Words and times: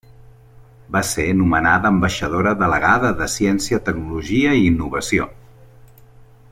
Va 0.95 1.01
ser 1.09 1.25
nomenada 1.41 1.91
ambaixadora 1.95 2.53
delegada 2.63 3.13
de 3.21 3.27
Ciència, 3.35 3.81
Tecnologia 3.91 4.57
i 4.63 4.67
Innovació. 4.73 5.33